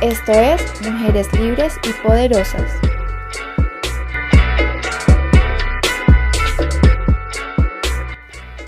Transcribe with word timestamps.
Esto 0.00 0.30
es 0.30 0.62
Mujeres 0.88 1.26
Libres 1.32 1.74
y 1.82 1.92
Poderosas. 2.06 2.70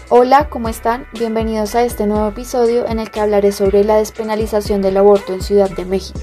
Hola, 0.09 0.49
¿cómo 0.49 0.69
están? 0.69 1.07
Bienvenidos 1.13 1.77
a 1.77 1.85
este 1.85 2.09
nuevo 2.09 2.27
episodio 2.27 2.85
en 2.89 2.99
el 2.99 3.13
que 3.13 3.21
hablaré 3.21 3.53
sobre 3.53 3.85
la 3.85 3.99
despenalización 3.99 4.83
del 4.83 4.97
aborto 4.97 5.33
en 5.33 5.41
Ciudad 5.41 5.71
de 5.71 5.85
México. 5.85 6.19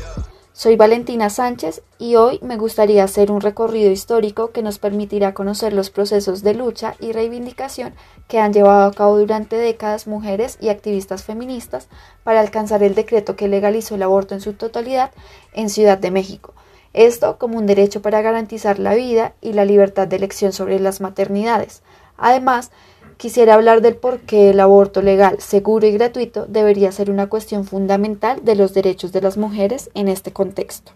Soy 0.58 0.76
Valentina 0.76 1.30
Sánchez 1.30 1.84
y 2.00 2.16
hoy 2.16 2.40
me 2.42 2.58
gustaría 2.58 3.04
hacer 3.04 3.32
un 3.32 3.42
recorrido 3.42 3.92
histórico 3.92 4.50
que 4.50 4.64
nos 4.64 4.80
permitirá 4.80 5.36
conocer 5.36 5.72
los 5.72 5.92
procesos 5.92 6.42
de 6.42 6.56
lucha 6.56 6.96
y 7.00 7.12
reivindicación 7.12 7.94
que 8.28 8.40
han 8.40 8.54
llevado 8.54 8.88
a 8.88 8.92
cabo 8.92 9.20
durante 9.20 9.56
décadas 9.56 10.08
mujeres 10.08 10.58
y 10.60 10.70
activistas 10.70 11.24
feministas 11.24 11.90
para 12.24 12.40
alcanzar 12.40 12.82
el 12.82 12.96
decreto 12.96 13.36
que 13.36 13.48
legalizó 13.48 13.94
el 13.94 14.02
aborto 14.02 14.34
en 14.34 14.42
su 14.42 14.54
totalidad 14.54 15.12
en 15.54 15.70
Ciudad 15.70 16.00
de 16.00 16.10
México. 16.10 16.56
Esto 16.94 17.38
como 17.38 17.60
un 17.60 17.68
derecho 17.68 18.02
para 18.02 18.24
garantizar 18.24 18.80
la 18.80 18.96
vida 18.96 19.36
y 19.42 19.54
la 19.54 19.64
libertad 19.64 20.08
de 20.08 20.16
elección 20.16 20.54
sobre 20.54 20.80
las 20.80 21.02
maternidades. 21.02 21.84
Además, 22.18 22.72
quisiera 23.18 23.56
hablar 23.56 23.82
del 23.82 23.96
por 23.96 24.20
qué 24.20 24.52
el 24.52 24.60
aborto 24.60 25.02
legal, 25.02 25.40
seguro 25.40 25.88
y 25.88 25.92
gratuito 25.92 26.46
debería 26.46 26.92
ser 26.92 27.10
una 27.10 27.28
cuestión 27.28 27.66
fundamental 27.66 28.40
de 28.44 28.56
los 28.56 28.74
derechos 28.74 29.12
de 29.12 29.22
las 29.22 29.38
mujeres 29.38 29.90
en 29.96 30.08
este 30.08 30.32
contexto. 30.32 30.94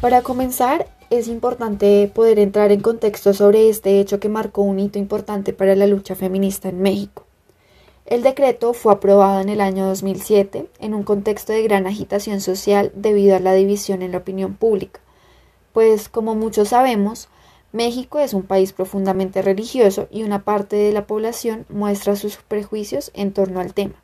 Para 0.00 0.22
comenzar, 0.22 0.88
es 1.10 1.28
importante 1.28 2.10
poder 2.12 2.40
entrar 2.40 2.72
en 2.72 2.80
contexto 2.80 3.32
sobre 3.32 3.68
este 3.68 4.00
hecho 4.00 4.18
que 4.18 4.28
marcó 4.28 4.62
un 4.62 4.80
hito 4.80 4.98
importante 4.98 5.52
para 5.52 5.76
la 5.76 5.86
lucha 5.86 6.16
feminista 6.16 6.68
en 6.68 6.82
México. 6.82 7.24
El 8.04 8.22
decreto 8.22 8.72
fue 8.74 8.92
aprobado 8.92 9.40
en 9.40 9.48
el 9.48 9.60
año 9.60 9.86
2007 9.86 10.66
en 10.80 10.94
un 10.94 11.04
contexto 11.04 11.52
de 11.52 11.62
gran 11.62 11.86
agitación 11.86 12.40
social 12.40 12.90
debido 12.94 13.36
a 13.36 13.40
la 13.40 13.54
división 13.54 14.02
en 14.02 14.12
la 14.12 14.18
opinión 14.18 14.54
pública, 14.54 15.00
pues 15.72 16.08
como 16.08 16.34
muchos 16.34 16.70
sabemos, 16.70 17.28
México 17.72 18.18
es 18.18 18.34
un 18.34 18.42
país 18.42 18.72
profundamente 18.72 19.40
religioso 19.40 20.08
y 20.10 20.24
una 20.24 20.44
parte 20.44 20.76
de 20.76 20.92
la 20.92 21.06
población 21.06 21.64
muestra 21.68 22.16
sus 22.16 22.36
prejuicios 22.36 23.12
en 23.14 23.32
torno 23.32 23.60
al 23.60 23.72
tema. 23.72 23.94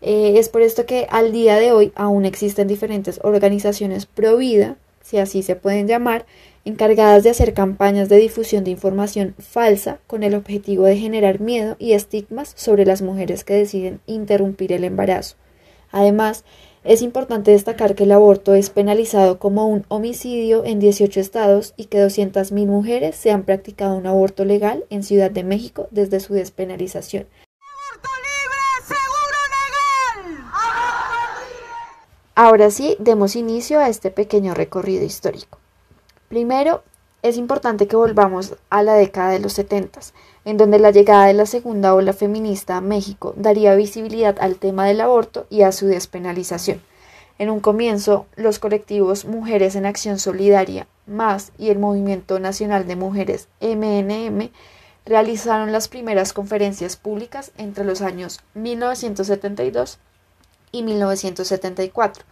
Eh, 0.00 0.38
es 0.38 0.48
por 0.48 0.62
esto 0.62 0.86
que 0.86 1.06
al 1.10 1.30
día 1.30 1.56
de 1.56 1.70
hoy 1.70 1.92
aún 1.96 2.24
existen 2.24 2.66
diferentes 2.66 3.20
organizaciones 3.22 4.06
pro 4.06 4.36
vida, 4.36 4.76
si 5.02 5.18
así 5.18 5.42
se 5.42 5.54
pueden 5.54 5.86
llamar, 5.86 6.26
encargadas 6.68 7.24
de 7.24 7.30
hacer 7.30 7.54
campañas 7.54 8.10
de 8.10 8.18
difusión 8.18 8.62
de 8.62 8.70
información 8.70 9.34
falsa 9.38 10.00
con 10.06 10.22
el 10.22 10.34
objetivo 10.34 10.84
de 10.84 10.98
generar 10.98 11.40
miedo 11.40 11.76
y 11.78 11.94
estigmas 11.94 12.52
sobre 12.56 12.84
las 12.84 13.00
mujeres 13.00 13.42
que 13.42 13.54
deciden 13.54 14.00
interrumpir 14.06 14.72
el 14.72 14.84
embarazo. 14.84 15.36
Además, 15.90 16.44
es 16.84 17.00
importante 17.00 17.52
destacar 17.52 17.94
que 17.94 18.04
el 18.04 18.12
aborto 18.12 18.54
es 18.54 18.68
penalizado 18.68 19.38
como 19.38 19.66
un 19.66 19.86
homicidio 19.88 20.62
en 20.66 20.78
18 20.78 21.20
estados 21.20 21.72
y 21.78 21.86
que 21.86 22.04
200.000 22.04 22.66
mujeres 22.66 23.16
se 23.16 23.30
han 23.30 23.44
practicado 23.44 23.96
un 23.96 24.06
aborto 24.06 24.44
legal 24.44 24.84
en 24.90 25.02
Ciudad 25.02 25.30
de 25.30 25.44
México 25.44 25.88
desde 25.90 26.20
su 26.20 26.34
despenalización. 26.34 27.26
Ahora 32.34 32.70
sí, 32.70 32.94
demos 33.00 33.36
inicio 33.36 33.80
a 33.80 33.88
este 33.88 34.10
pequeño 34.10 34.52
recorrido 34.52 35.04
histórico. 35.04 35.57
Primero, 36.28 36.82
es 37.22 37.36
importante 37.36 37.88
que 37.88 37.96
volvamos 37.96 38.56
a 38.70 38.82
la 38.82 38.94
década 38.94 39.30
de 39.30 39.40
los 39.40 39.54
70, 39.54 40.00
en 40.44 40.56
donde 40.56 40.78
la 40.78 40.90
llegada 40.90 41.26
de 41.26 41.34
la 41.34 41.46
segunda 41.46 41.94
ola 41.94 42.12
feminista 42.12 42.76
a 42.76 42.80
México 42.80 43.32
daría 43.36 43.74
visibilidad 43.74 44.36
al 44.40 44.56
tema 44.56 44.86
del 44.86 45.00
aborto 45.00 45.46
y 45.50 45.62
a 45.62 45.72
su 45.72 45.86
despenalización. 45.86 46.82
En 47.38 47.50
un 47.50 47.60
comienzo, 47.60 48.26
los 48.36 48.58
colectivos 48.58 49.24
Mujeres 49.24 49.74
en 49.74 49.86
Acción 49.86 50.18
Solidaria, 50.18 50.86
MAS 51.06 51.52
y 51.56 51.70
el 51.70 51.78
Movimiento 51.78 52.38
Nacional 52.40 52.86
de 52.86 52.96
Mujeres 52.96 53.48
MNM 53.60 54.50
realizaron 55.06 55.72
las 55.72 55.88
primeras 55.88 56.32
conferencias 56.32 56.96
públicas 56.96 57.52
entre 57.56 57.84
los 57.84 58.02
años 58.02 58.40
1972 58.54 59.98
y 60.72 60.82
1974. 60.82 62.24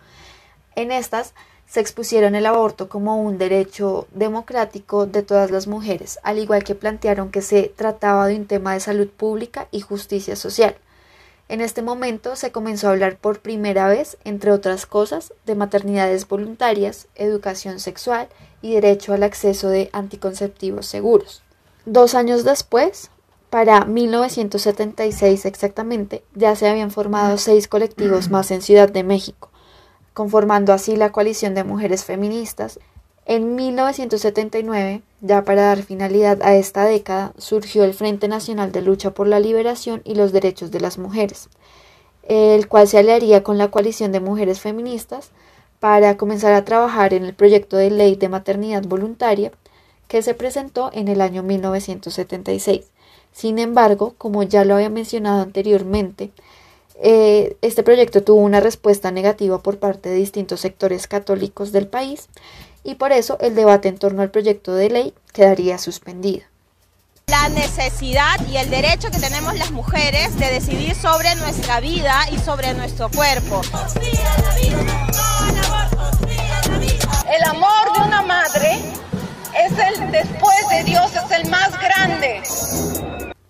En 0.74 0.92
estas 0.92 1.34
se 1.66 1.80
expusieron 1.80 2.34
el 2.34 2.46
aborto 2.46 2.88
como 2.88 3.20
un 3.20 3.38
derecho 3.38 4.06
democrático 4.12 5.06
de 5.06 5.22
todas 5.22 5.50
las 5.50 5.66
mujeres, 5.66 6.18
al 6.22 6.38
igual 6.38 6.64
que 6.64 6.74
plantearon 6.74 7.30
que 7.30 7.42
se 7.42 7.72
trataba 7.74 8.26
de 8.28 8.36
un 8.36 8.46
tema 8.46 8.74
de 8.74 8.80
salud 8.80 9.08
pública 9.08 9.68
y 9.70 9.80
justicia 9.80 10.36
social. 10.36 10.76
En 11.48 11.60
este 11.60 11.82
momento 11.82 12.34
se 12.34 12.50
comenzó 12.50 12.88
a 12.88 12.90
hablar 12.90 13.18
por 13.18 13.40
primera 13.40 13.88
vez, 13.88 14.16
entre 14.24 14.50
otras 14.50 14.84
cosas, 14.84 15.32
de 15.44 15.54
maternidades 15.54 16.26
voluntarias, 16.26 17.06
educación 17.14 17.78
sexual 17.78 18.28
y 18.62 18.74
derecho 18.74 19.12
al 19.12 19.22
acceso 19.22 19.68
de 19.68 19.88
anticonceptivos 19.92 20.86
seguros. 20.86 21.42
Dos 21.84 22.16
años 22.16 22.42
después, 22.42 23.10
para 23.50 23.84
1976 23.84 25.46
exactamente, 25.46 26.24
ya 26.34 26.56
se 26.56 26.68
habían 26.68 26.90
formado 26.90 27.38
seis 27.38 27.68
colectivos 27.68 28.28
más 28.28 28.50
en 28.50 28.60
Ciudad 28.60 28.88
de 28.88 29.04
México, 29.04 29.50
conformando 30.16 30.72
así 30.72 30.96
la 30.96 31.12
coalición 31.12 31.54
de 31.54 31.62
mujeres 31.62 32.06
feministas. 32.06 32.80
En 33.26 33.54
1979, 33.54 35.02
ya 35.20 35.44
para 35.44 35.60
dar 35.60 35.82
finalidad 35.82 36.40
a 36.42 36.54
esta 36.54 36.86
década, 36.86 37.34
surgió 37.36 37.84
el 37.84 37.92
Frente 37.92 38.26
Nacional 38.26 38.72
de 38.72 38.80
Lucha 38.80 39.10
por 39.10 39.26
la 39.26 39.40
Liberación 39.40 40.00
y 40.04 40.14
los 40.14 40.32
Derechos 40.32 40.70
de 40.70 40.80
las 40.80 40.96
Mujeres, 40.96 41.50
el 42.22 42.66
cual 42.66 42.88
se 42.88 42.96
aliaría 42.96 43.42
con 43.42 43.58
la 43.58 43.70
coalición 43.70 44.10
de 44.10 44.20
mujeres 44.20 44.58
feministas 44.58 45.32
para 45.80 46.16
comenzar 46.16 46.54
a 46.54 46.64
trabajar 46.64 47.12
en 47.12 47.26
el 47.26 47.34
proyecto 47.34 47.76
de 47.76 47.90
ley 47.90 48.16
de 48.16 48.30
maternidad 48.30 48.84
voluntaria 48.84 49.52
que 50.08 50.22
se 50.22 50.32
presentó 50.32 50.88
en 50.94 51.08
el 51.08 51.20
año 51.20 51.42
1976. 51.42 52.86
Sin 53.32 53.58
embargo, 53.58 54.14
como 54.16 54.42
ya 54.44 54.64
lo 54.64 54.76
había 54.76 54.88
mencionado 54.88 55.42
anteriormente, 55.42 56.30
eh, 57.02 57.56
este 57.62 57.82
proyecto 57.82 58.22
tuvo 58.22 58.40
una 58.40 58.60
respuesta 58.60 59.10
negativa 59.10 59.62
por 59.62 59.78
parte 59.78 60.08
de 60.08 60.16
distintos 60.16 60.60
sectores 60.60 61.06
católicos 61.06 61.72
del 61.72 61.88
país 61.88 62.28
y 62.84 62.94
por 62.94 63.12
eso 63.12 63.36
el 63.40 63.54
debate 63.54 63.88
en 63.88 63.98
torno 63.98 64.22
al 64.22 64.30
proyecto 64.30 64.74
de 64.74 64.90
ley 64.90 65.14
quedaría 65.32 65.78
suspendido. 65.78 66.44
La 67.26 67.48
necesidad 67.48 68.40
y 68.48 68.56
el 68.56 68.70
derecho 68.70 69.10
que 69.10 69.18
tenemos 69.18 69.58
las 69.58 69.72
mujeres 69.72 70.38
de 70.38 70.46
decidir 70.46 70.94
sobre 70.94 71.34
nuestra 71.34 71.80
vida 71.80 72.14
y 72.30 72.38
sobre 72.38 72.72
nuestro 72.74 73.10
cuerpo. 73.10 73.60
El 77.28 77.42
amor 77.44 77.92
de 77.94 78.00
una 78.06 78.22
madre 78.22 78.78
es 79.58 79.72
el 79.72 80.12
después 80.12 80.68
de 80.70 80.84
Dios, 80.84 81.10
es 81.16 81.30
el 81.32 81.50
más. 81.50 81.55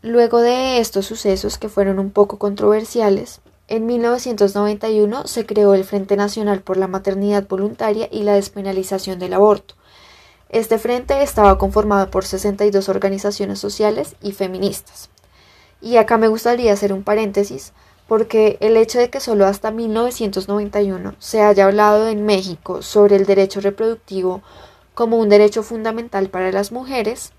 Luego 0.06 0.40
de 0.40 0.78
estos 0.78 1.04
sucesos 1.04 1.58
que 1.58 1.68
fueron 1.68 1.98
un 1.98 2.12
poco 2.12 2.38
controversiales, 2.38 3.40
en 3.66 3.86
1991 3.86 5.26
se 5.26 5.46
creó 5.46 5.74
el 5.74 5.82
Frente 5.82 6.16
Nacional 6.16 6.60
por 6.60 6.76
la 6.76 6.86
Maternidad 6.86 7.48
Voluntaria 7.48 8.08
y 8.12 8.22
la 8.22 8.34
Despenalización 8.34 9.18
del 9.18 9.34
Aborto. 9.34 9.74
Este 10.48 10.78
frente 10.78 11.24
estaba 11.24 11.58
conformado 11.58 12.08
por 12.08 12.24
62 12.24 12.88
organizaciones 12.88 13.58
sociales 13.58 14.14
y 14.22 14.30
feministas. 14.30 15.10
Y 15.80 15.96
acá 15.96 16.18
me 16.18 16.28
gustaría 16.28 16.72
hacer 16.72 16.92
un 16.92 17.02
paréntesis 17.02 17.72
porque 18.06 18.58
el 18.60 18.76
hecho 18.76 19.00
de 19.00 19.10
que 19.10 19.18
solo 19.18 19.44
hasta 19.44 19.72
1991 19.72 21.16
se 21.18 21.42
haya 21.42 21.64
hablado 21.64 22.06
en 22.06 22.24
México 22.24 22.80
sobre 22.80 23.16
el 23.16 23.26
derecho 23.26 23.60
reproductivo 23.60 24.40
como 24.94 25.18
un 25.18 25.28
derecho 25.28 25.64
fundamental 25.64 26.28
para 26.30 26.52
las 26.52 26.70
mujeres 26.70 27.32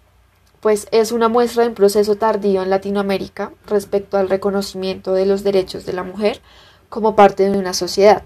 pues 0.68 0.90
es 0.92 1.14
una 1.14 1.30
muestra 1.30 1.64
de 1.64 1.70
un 1.70 1.76
proceso 1.76 2.18
tardío 2.18 2.62
en 2.62 2.70
Latinoamérica 2.70 3.54
respecto 3.68 4.18
al 4.18 4.28
reconocimiento 4.28 5.14
de 5.14 5.26
los 5.26 5.42
derechos 5.42 5.86
de 5.86 5.94
la 5.94 6.04
mujer 6.04 6.42
como 6.90 7.16
parte 7.16 7.50
de 7.50 7.58
una 7.58 7.74
sociedad. 7.74 8.22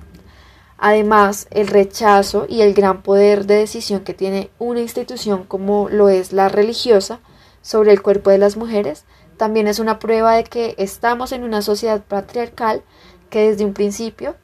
Además, 0.79 1.45
el 1.51 1.67
rechazo 1.67 2.47
y 2.49 2.61
el 2.61 2.73
gran 2.73 3.03
poder 3.03 3.45
de 3.45 3.57
decisión 3.57 3.99
que 3.99 4.15
tiene 4.15 4.49
una 4.57 4.79
institución 4.79 5.43
como 5.43 5.87
lo 5.87 6.09
es 6.09 6.33
la 6.33 6.49
religiosa 6.49 7.19
sobre 7.61 7.91
el 7.91 8.01
cuerpo 8.01 8.31
de 8.31 8.39
las 8.39 8.57
mujeres 8.57 9.05
también 9.37 9.67
es 9.67 9.77
una 9.77 9.99
prueba 9.99 10.33
de 10.33 10.43
que 10.43 10.73
estamos 10.79 11.33
en 11.33 11.43
una 11.43 11.61
sociedad 11.61 12.01
patriarcal 12.01 12.81
que 13.29 13.51
desde 13.51 13.65
un 13.65 13.73
principio 13.73 14.35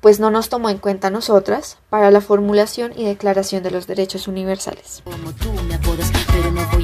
pues 0.00 0.18
no 0.18 0.32
nos 0.32 0.48
tomó 0.48 0.68
en 0.68 0.78
cuenta 0.78 1.10
nosotras 1.10 1.78
para 1.90 2.10
la 2.10 2.22
formulación 2.22 2.92
y 2.96 3.04
declaración 3.04 3.62
de 3.62 3.70
los 3.70 3.86
derechos 3.86 4.26
universales. 4.26 5.02
Como 5.04 5.32
tú 5.32 5.52
me 5.68 5.78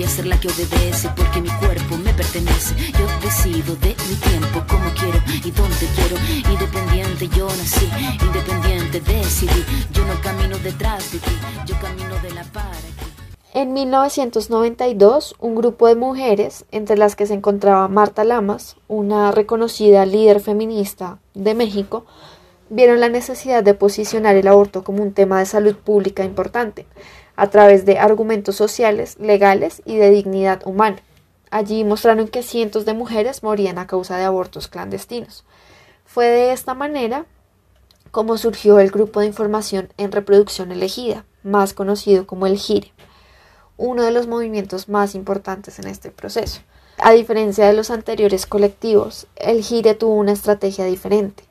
a 0.07 0.09
ser 0.09 0.27
la 0.27 0.39
que 0.39 0.49
obedece 0.49 1.11
porque 1.17 1.41
mi 1.41 1.49
cuerpo 1.49 1.97
me 1.97 2.15
pertenece. 2.15 2.75
Yo 2.93 3.07
decido 3.21 3.75
de 3.77 3.97
mi 4.09 4.15
tiempo 4.15 4.63
como 4.69 4.89
quiero 4.95 5.19
y 5.45 5.51
donde 5.51 5.87
quiero. 5.97 6.17
Independiente 6.53 7.29
yo 7.37 7.47
nací, 7.49 7.89
independiente 8.25 9.01
decidí. 9.01 9.65
Yo 9.93 10.05
no 10.07 10.15
camino 10.23 10.59
detrás 10.59 11.11
de 11.13 11.19
ti, 11.19 11.33
yo 11.67 11.75
camino 11.81 12.15
de 12.23 12.31
la 12.33 12.45
para 12.45 12.71
ti. 12.71 13.07
En 13.53 13.73
1992, 13.73 15.35
un 15.41 15.57
grupo 15.57 15.89
de 15.89 15.97
mujeres, 15.97 16.67
entre 16.71 16.97
las 16.97 17.17
que 17.17 17.27
se 17.27 17.35
encontraba 17.35 17.89
Marta 17.89 18.23
Lamas, 18.23 18.77
una 18.87 19.33
reconocida 19.33 20.07
líder 20.07 20.41
feminista 20.41 21.19
de 21.35 21.55
México, 21.55 22.05
vieron 22.69 23.01
la 23.01 23.09
necesidad 23.09 23.65
de 23.65 23.75
posicionar 23.75 24.37
el 24.37 24.47
aborto 24.47 24.85
como 24.85 25.03
un 25.03 25.13
tema 25.13 25.41
de 25.41 25.47
salud 25.47 25.75
pública 25.75 26.23
importante, 26.23 26.87
a 27.37 27.49
través 27.49 27.85
de 27.85 27.99
argumentos 27.99 28.57
sociales, 28.57 29.17
legales 29.21 29.83
y 29.85 29.97
de 29.97 30.11
dignidad 30.11 30.67
humana. 30.67 30.99
Allí 31.51 31.85
mostraron 31.85 32.29
que 32.29 32.43
cientos 32.43 32.85
de 32.85 32.95
mujeres 32.95 33.43
morían 33.43 33.79
a 33.79 33.87
causa 33.87 34.17
de 34.17 34.25
abortos 34.25 34.69
clandestinos. 34.69 35.45
Fue 36.05 36.27
de 36.27 36.53
esta 36.53 36.75
manera 36.75 37.27
como 38.11 38.39
surgió 38.39 38.79
el 38.79 38.91
Grupo 38.91 39.21
de 39.21 39.27
Información 39.27 39.93
en 39.99 40.11
Reproducción 40.11 40.73
Elegida, 40.73 41.25
más 41.43 41.75
conocido 41.75 42.27
como 42.27 42.47
el 42.47 42.57
GIRE 42.57 42.93
uno 43.77 44.03
de 44.03 44.11
los 44.11 44.27
movimientos 44.27 44.89
más 44.89 45.15
importantes 45.15 45.79
en 45.79 45.87
este 45.87 46.11
proceso. 46.11 46.61
A 46.99 47.13
diferencia 47.13 47.67
de 47.67 47.75
los 47.75 47.91
anteriores 47.91 48.47
colectivos, 48.47 49.27
el 49.37 49.63
GIRE 49.63 49.95
tuvo 49.95 50.15
una 50.15 50.33
estrategia 50.33 50.87
diferente. 50.87 51.45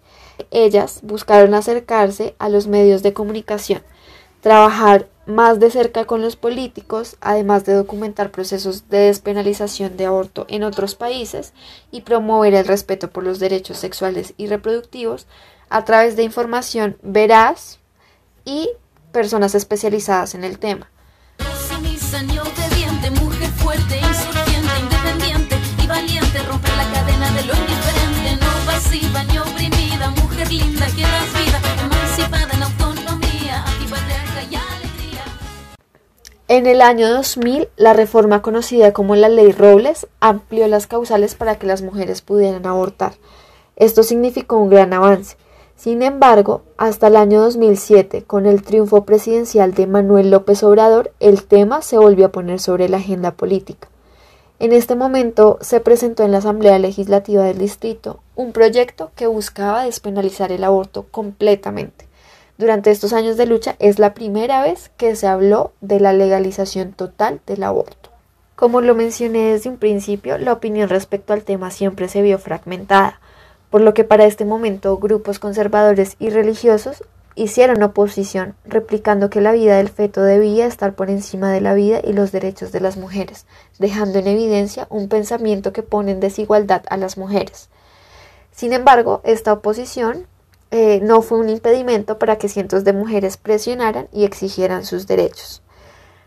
Ellas 0.52 1.00
buscaron 1.04 1.54
acercarse 1.54 2.36
a 2.40 2.50
los 2.50 2.68
medios 2.68 3.04
de 3.04 3.14
comunicación, 3.14 3.84
trabajar 4.42 5.08
más 5.26 5.60
de 5.60 5.72
cerca 5.72 6.06
con 6.06 6.22
los 6.22 6.36
políticos, 6.36 7.18
además 7.22 7.66
de 7.66 7.74
documentar 7.74 8.32
procesos 8.32 8.90
de 8.90 9.00
despenalización 9.00 9.98
de 9.98 10.06
aborto 10.06 10.46
en 10.50 10.64
otros 10.64 10.96
países 10.96 11.54
y 11.92 12.02
promover 12.02 12.54
el 12.54 12.66
respeto 12.66 13.10
por 13.10 13.24
los 13.24 13.40
derechos 13.40 13.78
sexuales 13.78 14.34
y 14.38 14.48
reproductivos 14.48 15.28
a 15.70 15.84
través 15.84 16.16
de 16.16 16.24
información 16.24 16.98
veraz 17.02 17.80
y 18.44 18.70
personas 19.12 19.56
especializadas 19.56 20.36
en 20.36 20.44
el 20.44 20.60
tema 20.60 20.90
En 36.56 36.68
el 36.68 36.82
año 36.82 37.10
2000, 37.10 37.68
la 37.76 37.92
reforma 37.92 38.42
conocida 38.42 38.94
como 38.94 39.18
la 39.18 39.28
Ley 39.28 39.52
Robles 39.52 40.08
amplió 40.22 40.70
las 40.70 40.88
causales 40.88 41.36
para 41.36 41.60
que 41.60 41.68
las 41.68 41.82
mujeres 41.82 42.22
pudieran 42.22 42.66
abortar. 42.66 43.14
Esto 43.76 44.04
significó 44.04 44.56
un 44.56 44.70
gran 44.70 44.94
avance 44.94 45.36
sin 45.76 46.02
embargo, 46.02 46.62
hasta 46.78 47.08
el 47.08 47.18
año 47.18 47.42
2007, 47.42 48.24
con 48.24 48.46
el 48.46 48.64
triunfo 48.64 49.04
presidencial 49.04 49.74
de 49.74 49.88
Manuel 49.88 50.32
López 50.32 50.64
Obrador, 50.64 51.12
el 51.20 51.44
tema 51.44 51.82
se 51.82 51.98
volvió 51.98 52.28
a 52.28 52.32
poner 52.32 52.62
sobre 52.62 52.88
la 52.88 52.98
agenda 52.98 53.32
política. 53.32 53.90
En 54.60 54.72
este 54.72 54.96
momento 54.96 55.58
se 55.60 55.82
presentó 55.82 56.24
en 56.24 56.32
la 56.32 56.38
Asamblea 56.38 56.80
Legislativa 56.80 57.44
del 57.44 57.58
Distrito 57.58 58.22
un 58.36 58.54
proyecto 58.54 59.12
que 59.16 59.28
buscaba 59.28 59.84
despenalizar 59.84 60.54
el 60.54 60.64
aborto 60.64 61.06
completamente. 61.12 62.08
Durante 62.58 62.92
estos 62.92 63.14
años 63.14 63.38
de 63.38 63.46
lucha 63.46 63.76
es 63.80 64.00
la 64.00 64.14
primera 64.14 64.62
vez 64.62 64.92
que 64.98 65.16
se 65.16 65.28
habló 65.28 65.74
de 65.82 66.00
la 66.00 66.14
legalización 66.14 66.94
total 66.94 67.42
del 67.46 67.64
aborto. 67.64 68.10
Como 68.56 68.82
lo 68.82 68.96
mencioné 68.96 69.52
desde 69.52 69.70
un 69.70 69.78
principio, 69.78 70.38
la 70.38 70.54
opinión 70.54 70.90
respecto 70.90 71.34
al 71.34 71.44
tema 71.44 71.72
siempre 71.72 72.08
se 72.08 72.22
vio 72.22 72.40
fragmentada 72.40 73.20
por 73.76 73.82
lo 73.82 73.94
que 73.94 74.06
para 74.06 74.24
este 74.24 74.46
momento 74.46 74.98
grupos 74.98 75.38
conservadores 75.38 76.16
y 76.18 76.30
religiosos 76.30 77.04
hicieron 77.36 77.84
oposición, 77.84 78.56
replicando 78.64 79.30
que 79.30 79.42
la 79.42 79.52
vida 79.52 79.76
del 79.76 79.90
feto 79.90 80.24
debía 80.24 80.66
estar 80.66 80.94
por 80.94 81.10
encima 81.10 81.52
de 81.52 81.60
la 81.60 81.74
vida 81.74 82.00
y 82.02 82.14
los 82.14 82.32
derechos 82.32 82.72
de 82.72 82.80
las 82.80 82.96
mujeres, 82.96 83.46
dejando 83.78 84.20
en 84.20 84.28
evidencia 84.28 84.88
un 84.90 85.10
pensamiento 85.10 85.74
que 85.74 85.84
pone 85.84 86.12
en 86.12 86.22
desigualdad 86.22 86.84
a 86.90 86.96
las 86.96 87.18
mujeres. 87.18 87.68
Sin 88.54 88.72
embargo, 88.72 89.20
esta 89.26 89.52
oposición 89.52 90.26
eh, 90.76 91.00
no 91.02 91.22
fue 91.22 91.38
un 91.40 91.48
impedimento 91.48 92.20
para 92.20 92.36
que 92.38 92.50
cientos 92.50 92.84
de 92.84 92.92
mujeres 92.92 93.38
presionaran 93.38 94.10
y 94.12 94.26
exigieran 94.26 94.84
sus 94.84 95.08
derechos. 95.08 95.62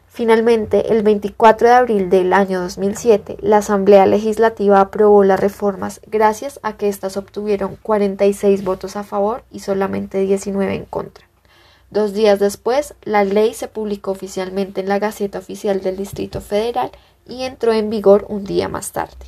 Finalmente, 0.06 0.90
el 0.90 1.02
24 1.02 1.68
de 1.68 1.74
abril 1.74 2.08
del 2.08 2.32
año 2.32 2.62
2007, 2.62 3.36
la 3.42 3.58
Asamblea 3.58 4.06
Legislativa 4.06 4.80
aprobó 4.80 5.22
las 5.22 5.38
reformas 5.38 6.00
gracias 6.06 6.60
a 6.62 6.78
que 6.78 6.88
éstas 6.88 7.18
obtuvieron 7.18 7.76
46 7.76 8.64
votos 8.64 8.96
a 8.96 9.04
favor 9.04 9.44
y 9.50 9.60
solamente 9.60 10.18
19 10.18 10.74
en 10.74 10.86
contra. 10.86 11.26
Dos 11.90 12.14
días 12.14 12.38
después, 12.38 12.94
la 13.02 13.24
ley 13.24 13.52
se 13.52 13.68
publicó 13.68 14.12
oficialmente 14.12 14.80
en 14.80 14.88
la 14.88 14.98
Gaceta 14.98 15.40
Oficial 15.40 15.82
del 15.82 15.98
Distrito 15.98 16.40
Federal 16.40 16.90
y 17.26 17.42
entró 17.42 17.74
en 17.74 17.90
vigor 17.90 18.24
un 18.30 18.44
día 18.44 18.70
más 18.70 18.92
tarde. 18.92 19.26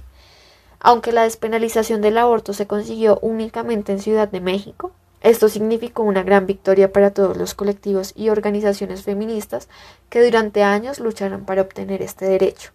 Aunque 0.81 1.13
la 1.13 1.25
despenalización 1.25 2.01
del 2.01 2.17
aborto 2.17 2.55
se 2.55 2.67
consiguió 2.67 3.19
únicamente 3.21 3.93
en 3.93 4.01
Ciudad 4.01 4.29
de 4.29 4.41
México, 4.41 4.93
esto 5.23 5.49
significó 5.49 6.03
una 6.03 6.23
gran 6.23 6.47
victoria 6.47 6.93
para 6.93 7.13
todos 7.13 7.37
los 7.37 7.55
colectivos 7.55 8.13
y 8.17 8.31
organizaciones 8.31 9.03
feministas 9.03 9.69
que 10.09 10.23
durante 10.25 10.63
años 10.63 10.99
lucharon 10.99 11.45
para 11.45 11.63
obtener 11.63 12.01
este 12.01 12.25
derecho. 12.25 12.73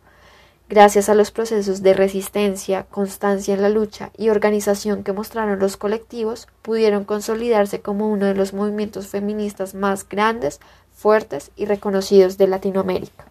Gracias 0.67 1.09
a 1.09 1.15
los 1.15 1.29
procesos 1.29 1.83
de 1.83 1.93
resistencia, 1.93 2.87
constancia 2.89 3.53
en 3.53 3.61
la 3.61 3.69
lucha 3.69 4.11
y 4.17 4.29
organización 4.29 5.03
que 5.03 5.13
mostraron 5.13 5.59
los 5.59 5.77
colectivos, 5.77 6.47
pudieron 6.63 7.03
consolidarse 7.03 7.81
como 7.81 8.09
uno 8.09 8.25
de 8.25 8.33
los 8.33 8.53
movimientos 8.53 9.07
feministas 9.07 9.75
más 9.75 10.09
grandes, 10.09 10.59
fuertes 10.91 11.51
y 11.55 11.65
reconocidos 11.65 12.37
de 12.39 12.47
Latinoamérica. 12.47 13.25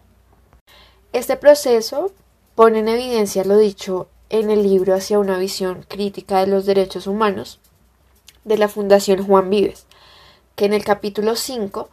Este 1.11 1.35
proceso 1.35 2.11
pone 2.55 2.79
en 2.79 2.87
evidencia 2.87 3.43
lo 3.43 3.57
dicho 3.57 4.07
en 4.29 4.49
el 4.49 4.63
libro 4.63 4.95
Hacia 4.95 5.19
una 5.19 5.37
visión 5.37 5.85
crítica 5.87 6.39
de 6.39 6.47
los 6.47 6.65
derechos 6.65 7.05
humanos, 7.05 7.59
de 8.45 8.57
la 8.57 8.69
Fundación 8.69 9.25
Juan 9.25 9.49
Vives, 9.49 9.85
que 10.55 10.65
en 10.65 10.73
el 10.73 10.85
capítulo 10.85 11.35
5 11.35 11.89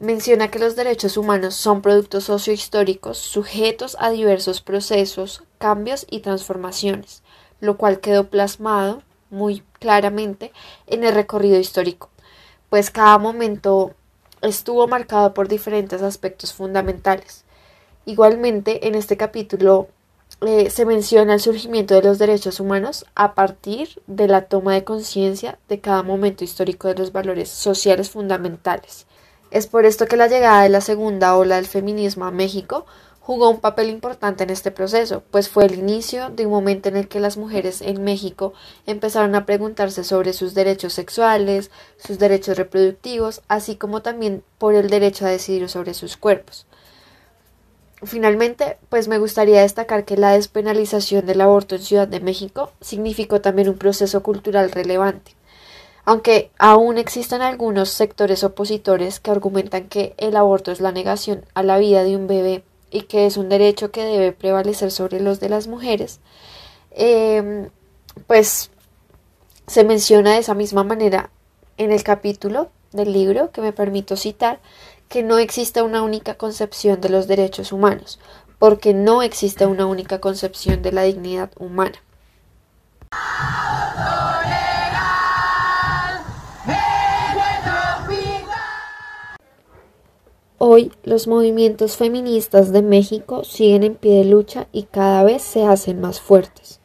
menciona 0.00 0.48
que 0.48 0.58
los 0.58 0.76
derechos 0.76 1.16
humanos 1.16 1.54
son 1.54 1.82
productos 1.82 2.24
sociohistóricos 2.24 3.18
sujetos 3.18 3.96
a 4.00 4.10
diversos 4.10 4.60
procesos, 4.60 5.42
cambios 5.58 6.06
y 6.08 6.20
transformaciones, 6.20 7.22
lo 7.60 7.76
cual 7.76 8.00
quedó 8.00 8.28
plasmado 8.28 9.02
muy 9.30 9.62
claramente 9.80 10.52
en 10.86 11.04
el 11.04 11.14
recorrido 11.14 11.58
histórico, 11.58 12.08
pues 12.70 12.90
cada 12.90 13.18
momento 13.18 13.94
estuvo 14.40 14.86
marcado 14.86 15.34
por 15.34 15.48
diferentes 15.48 16.02
aspectos 16.02 16.54
fundamentales. 16.54 17.44
Igualmente, 18.06 18.86
en 18.86 18.94
este 18.94 19.16
capítulo 19.16 19.88
eh, 20.40 20.70
se 20.70 20.84
menciona 20.84 21.34
el 21.34 21.40
surgimiento 21.40 21.94
de 21.94 22.02
los 22.02 22.18
derechos 22.18 22.60
humanos 22.60 23.06
a 23.16 23.34
partir 23.34 24.00
de 24.06 24.28
la 24.28 24.42
toma 24.42 24.74
de 24.74 24.84
conciencia 24.84 25.58
de 25.68 25.80
cada 25.80 26.04
momento 26.04 26.44
histórico 26.44 26.86
de 26.86 26.94
los 26.94 27.10
valores 27.10 27.48
sociales 27.48 28.10
fundamentales. 28.10 29.06
Es 29.50 29.66
por 29.66 29.84
esto 29.84 30.06
que 30.06 30.16
la 30.16 30.28
llegada 30.28 30.62
de 30.62 30.68
la 30.68 30.80
segunda 30.80 31.34
ola 31.36 31.56
del 31.56 31.66
feminismo 31.66 32.24
a 32.24 32.30
México 32.30 32.86
jugó 33.18 33.50
un 33.50 33.58
papel 33.58 33.90
importante 33.90 34.44
en 34.44 34.50
este 34.50 34.70
proceso, 34.70 35.24
pues 35.32 35.48
fue 35.48 35.66
el 35.66 35.74
inicio 35.74 36.30
de 36.30 36.46
un 36.46 36.52
momento 36.52 36.88
en 36.88 36.96
el 36.96 37.08
que 37.08 37.18
las 37.18 37.36
mujeres 37.36 37.80
en 37.82 38.04
México 38.04 38.54
empezaron 38.86 39.34
a 39.34 39.44
preguntarse 39.44 40.04
sobre 40.04 40.32
sus 40.32 40.54
derechos 40.54 40.92
sexuales, 40.92 41.72
sus 41.96 42.20
derechos 42.20 42.56
reproductivos, 42.56 43.42
así 43.48 43.74
como 43.74 44.02
también 44.02 44.44
por 44.56 44.76
el 44.76 44.88
derecho 44.88 45.26
a 45.26 45.30
decidir 45.30 45.68
sobre 45.68 45.94
sus 45.94 46.16
cuerpos. 46.16 46.67
Finalmente, 48.04 48.78
pues 48.88 49.08
me 49.08 49.18
gustaría 49.18 49.62
destacar 49.62 50.04
que 50.04 50.16
la 50.16 50.32
despenalización 50.32 51.26
del 51.26 51.40
aborto 51.40 51.74
en 51.74 51.82
Ciudad 51.82 52.06
de 52.06 52.20
México 52.20 52.70
significó 52.80 53.40
también 53.40 53.68
un 53.68 53.78
proceso 53.78 54.22
cultural 54.22 54.70
relevante. 54.70 55.32
Aunque 56.04 56.50
aún 56.58 56.96
existen 56.96 57.42
algunos 57.42 57.90
sectores 57.90 58.44
opositores 58.44 59.20
que 59.20 59.30
argumentan 59.30 59.88
que 59.88 60.14
el 60.16 60.36
aborto 60.36 60.70
es 60.70 60.80
la 60.80 60.92
negación 60.92 61.44
a 61.54 61.62
la 61.62 61.76
vida 61.78 62.04
de 62.04 62.16
un 62.16 62.26
bebé 62.28 62.62
y 62.90 63.02
que 63.02 63.26
es 63.26 63.36
un 63.36 63.48
derecho 63.48 63.90
que 63.90 64.04
debe 64.04 64.32
prevalecer 64.32 64.90
sobre 64.90 65.20
los 65.20 65.40
de 65.40 65.48
las 65.48 65.66
mujeres, 65.66 66.20
em, 66.92 67.68
pues 68.26 68.70
se 69.66 69.84
menciona 69.84 70.32
de 70.32 70.38
esa 70.38 70.54
misma 70.54 70.84
manera 70.84 71.30
en 71.76 71.92
el 71.92 72.02
capítulo 72.02 72.70
del 72.92 73.12
libro 73.12 73.50
que 73.50 73.60
me 73.60 73.72
permito 73.72 74.16
citar 74.16 74.60
que 75.08 75.22
no 75.22 75.38
existe 75.38 75.80
una 75.80 76.02
única 76.02 76.34
concepción 76.34 77.00
de 77.00 77.08
los 77.08 77.26
derechos 77.26 77.72
humanos, 77.72 78.18
porque 78.58 78.92
no 78.92 79.22
existe 79.22 79.64
una 79.64 79.86
única 79.86 80.20
concepción 80.20 80.82
de 80.82 80.92
la 80.92 81.02
dignidad 81.02 81.50
humana. 81.58 82.02
Hoy 90.58 90.92
los 91.04 91.26
movimientos 91.26 91.96
feministas 91.96 92.72
de 92.72 92.82
México 92.82 93.44
siguen 93.44 93.84
en 93.84 93.94
pie 93.94 94.18
de 94.18 94.24
lucha 94.24 94.66
y 94.72 94.82
cada 94.82 95.22
vez 95.22 95.40
se 95.40 95.64
hacen 95.64 96.00
más 96.00 96.20
fuertes. 96.20 96.80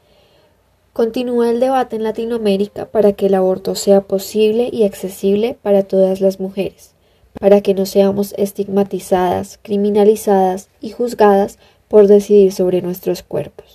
Continúa 0.94 1.50
el 1.50 1.60
debate 1.60 1.96
en 1.98 2.04
Latinoamérica 2.04 2.86
para 2.86 3.14
que 3.14 3.26
el 3.26 3.34
aborto 3.34 3.76
sea 3.76 4.02
posible 4.02 4.70
y 4.72 4.86
accesible 4.86 5.58
para 5.62 5.84
todas 5.84 6.22
las 6.22 6.40
mujeres 6.40 6.94
para 7.44 7.60
que 7.60 7.74
no 7.74 7.86
seamos 7.86 8.34
estigmatizadas, 8.38 9.60
criminalizadas 9.64 10.70
y 10.80 10.92
juzgadas 10.92 11.60
por 11.90 12.08
decidir 12.08 12.54
sobre 12.54 12.82
nuestros 12.82 13.22
cuerpos. 13.22 13.74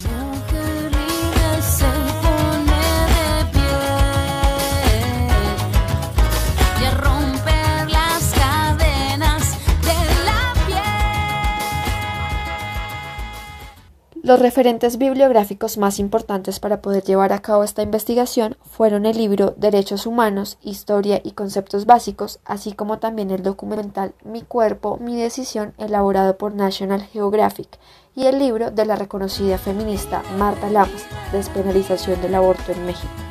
Los 14.29 14.41
referentes 14.41 14.99
bibliográficos 14.99 15.79
más 15.79 15.99
importantes 15.99 16.61
para 16.61 16.83
poder 16.83 17.03
llevar 17.03 17.33
a 17.33 17.41
cabo 17.41 17.65
esta 17.65 17.81
investigación 17.81 18.59
fueron 18.63 19.07
el 19.07 19.17
libro 19.17 19.55
Derechos 19.57 20.05
Humanos, 20.05 20.59
Historia 20.61 21.23
y 21.25 21.31
Conceptos 21.31 21.87
Básicos, 21.87 22.39
así 22.45 22.73
como 22.73 22.99
también 22.99 23.31
el 23.31 23.43
documental 23.43 24.13
Mi 24.27 24.43
Cuerpo, 24.43 24.99
Mi 24.99 25.17
Decisión, 25.17 25.73
elaborado 25.79 26.37
por 26.37 26.55
National 26.55 27.01
Geographic, 27.05 27.79
y 28.15 28.27
el 28.27 28.39
libro 28.39 28.71
de 28.71 28.85
la 28.85 28.97
reconocida 28.97 29.57
feminista 29.57 30.23
Marta 30.37 30.69
Lamas, 30.69 31.07
Despenalización 31.33 32.21
del 32.21 32.35
Aborto 32.35 32.73
en 32.73 32.85
México. 32.85 33.28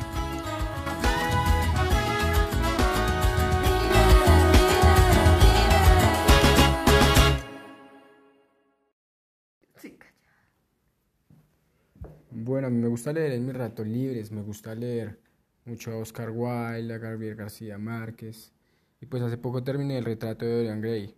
Bueno, 12.40 12.68
a 12.68 12.70
mí 12.70 12.76
me 12.76 12.86
gusta 12.86 13.12
leer 13.12 13.32
en 13.32 13.44
mis 13.44 13.56
ratos 13.56 13.84
libres, 13.84 14.30
me 14.30 14.42
gusta 14.42 14.72
leer 14.72 15.18
mucho 15.64 15.90
a 15.90 15.96
Oscar 15.96 16.30
Wilde, 16.30 16.94
a 16.94 16.98
Gabriel 16.98 17.34
García 17.34 17.78
Márquez, 17.78 18.52
y 19.00 19.06
pues 19.06 19.24
hace 19.24 19.36
poco 19.36 19.64
terminé 19.64 19.98
el 19.98 20.04
retrato 20.04 20.44
de 20.44 20.54
Dorian 20.54 20.80
Gray. 20.80 21.16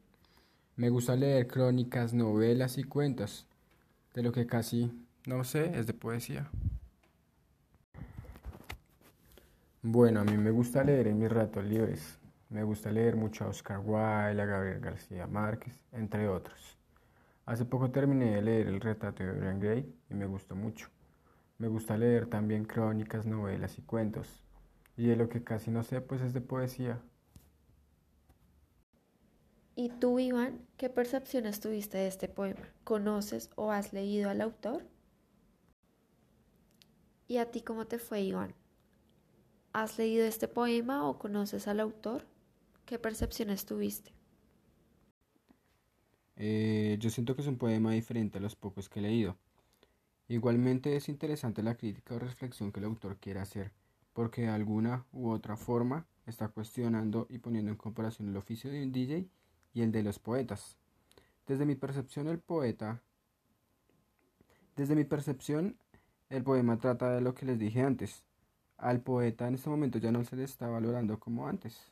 Me 0.77 0.89
gusta 0.89 1.17
leer 1.17 1.47
crónicas, 1.47 2.15
novelas 2.15 2.79
y 2.79 2.85
cuentos, 2.85 3.47
de 4.15 4.23
lo 4.23 4.33
que 4.33 4.47
casi 4.47 4.91
no 5.27 5.45
sé 5.45 5.79
es 5.79 5.87
de 5.87 5.93
poesía. 5.93 6.49
Bueno, 9.83 10.21
a 10.21 10.25
mí 10.25 10.39
me 10.39 10.51
gusta 10.51 10.83
leer 10.83 11.09
en 11.09 11.19
mis 11.19 11.31
ratos 11.31 11.67
libres. 11.67 12.19
Me 12.49 12.63
gusta 12.63 12.91
leer 12.91 13.17
mucho 13.17 13.45
a 13.45 13.49
Oscar 13.49 13.81
Wilde, 13.85 14.41
a 14.41 14.47
Gabriel 14.47 14.81
García 14.81 15.27
Márquez, 15.27 15.75
entre 15.93 16.29
otros. 16.29 16.79
Hace 17.45 17.67
poco 17.67 17.91
terminé 17.91 18.37
de 18.37 18.43
leer 18.43 18.69
el 18.69 18.81
retrato 18.81 19.23
de 19.23 19.35
Dorian 19.35 19.61
Gray 19.61 19.95
y 20.09 20.15
me 20.15 20.25
gustó 20.25 20.57
mucho. 20.57 20.89
Me 21.61 21.69
gusta 21.69 21.99
leer 21.99 22.27
también 22.27 22.65
crónicas, 22.65 23.27
novelas 23.27 23.77
y 23.77 23.83
cuentos. 23.83 24.43
Y 24.97 25.09
de 25.09 25.17
lo 25.17 25.29
que 25.29 25.45
casi 25.45 25.71
no 25.71 25.83
sé, 25.83 26.01
pues 26.01 26.23
es 26.23 26.33
de 26.33 26.41
poesía. 26.41 27.03
¿Y 29.77 29.91
tú, 29.91 30.19
Iván, 30.19 30.67
qué 30.79 30.89
percepciones 30.89 31.61
tuviste 31.61 31.99
de 31.99 32.07
este 32.07 32.29
poema? 32.29 32.67
¿Conoces 32.83 33.51
o 33.57 33.73
has 33.73 33.93
leído 33.93 34.31
al 34.31 34.41
autor? 34.41 34.87
¿Y 37.29 37.37
a 37.37 37.51
ti 37.51 37.61
cómo 37.61 37.87
te 37.87 37.99
fue, 37.99 38.23
Iván? 38.23 38.55
¿Has 39.75 39.99
leído 39.99 40.25
este 40.25 40.49
poema 40.49 41.07
o 41.07 41.19
conoces 41.19 41.69
al 41.69 41.81
autor? 41.81 42.25
¿Qué 42.87 42.99
percepciones 42.99 43.67
tuviste? 43.67 44.15
Eh, 46.37 46.97
yo 46.99 47.11
siento 47.11 47.35
que 47.37 47.43
es 47.43 47.49
un 47.49 47.59
poema 47.59 47.93
diferente 47.93 48.39
a 48.39 48.41
los 48.41 48.57
pocos 48.57 48.89
que 48.89 49.01
he 49.01 49.03
leído. 49.03 49.37
Igualmente 50.31 50.95
es 50.95 51.09
interesante 51.09 51.61
la 51.61 51.75
crítica 51.75 52.15
o 52.15 52.21
reflexión 52.21 52.71
que 52.71 52.79
el 52.79 52.87
autor 52.87 53.17
quiere 53.17 53.41
hacer, 53.41 53.73
porque 54.13 54.43
de 54.43 54.49
alguna 54.51 55.05
u 55.11 55.29
otra 55.29 55.57
forma 55.57 56.07
está 56.25 56.47
cuestionando 56.47 57.27
y 57.29 57.39
poniendo 57.39 57.73
en 57.73 57.77
comparación 57.77 58.29
el 58.29 58.37
oficio 58.37 58.71
de 58.71 58.81
un 58.85 58.93
DJ 58.93 59.27
y 59.75 59.83
el 59.83 59.91
de 59.91 60.05
los 60.05 60.21
poetas. 60.21 60.77
Desde 61.49 61.67
mi 61.67 61.75
percepción 61.75 62.29
el 62.29 62.39
poeta 62.39 63.03
desde 64.77 64.95
mi 64.95 65.03
percepción 65.03 65.77
el 66.29 66.45
poema 66.45 66.79
trata 66.79 67.11
de 67.11 67.21
lo 67.21 67.35
que 67.35 67.45
les 67.45 67.59
dije 67.59 67.83
antes. 67.83 68.23
Al 68.79 69.01
poeta 69.01 69.49
en 69.49 69.55
este 69.57 69.69
momento 69.69 69.99
ya 69.99 70.13
no 70.13 70.23
se 70.23 70.37
le 70.37 70.45
está 70.45 70.69
valorando 70.69 71.19
como 71.19 71.49
antes. 71.49 71.91